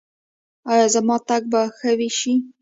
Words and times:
ایا 0.71 0.85
زما 0.95 1.15
تګ 1.27 1.43
به 1.51 1.61
ښه 1.77 1.91
شي؟ 2.17 2.33